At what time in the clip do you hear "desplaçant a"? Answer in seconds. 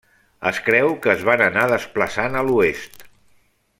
1.73-2.43